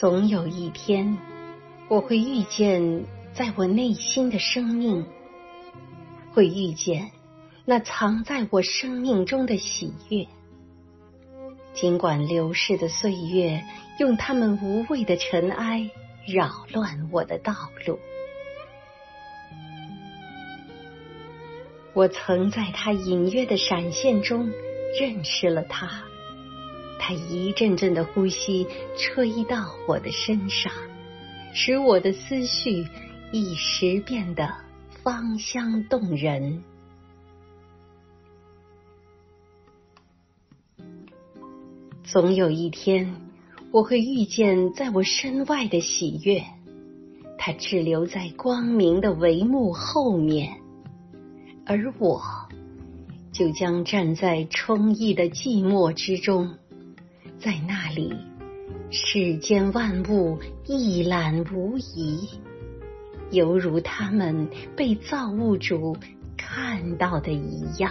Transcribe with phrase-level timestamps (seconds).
[0.00, 1.18] 总有一天，
[1.86, 3.04] 我会遇见
[3.34, 5.04] 在我内心的生命，
[6.32, 7.10] 会遇见
[7.66, 10.26] 那藏在我生命中的喜悦。
[11.74, 13.62] 尽管流逝的岁月
[13.98, 15.90] 用他们无谓的尘埃
[16.26, 17.52] 扰乱我的道
[17.86, 17.98] 路，
[21.92, 24.50] 我曾在他隐约的闪现中
[24.98, 26.04] 认识了他。
[27.02, 30.70] 他一阵阵的呼吸吹到我的身上，
[31.54, 32.86] 使我的思绪
[33.32, 34.54] 一时变得
[35.02, 36.62] 芳香动人。
[42.04, 43.16] 总有一天，
[43.72, 46.44] 我会遇见在我身外的喜悦，
[47.38, 50.60] 它滞留在光明的帷幕后面，
[51.64, 52.20] 而我
[53.32, 56.58] 就将站在充溢的寂寞之中。
[57.40, 58.14] 在那里，
[58.90, 62.28] 世间万物一览无遗，
[63.30, 65.96] 犹如他们被造物主
[66.36, 67.90] 看到的一样。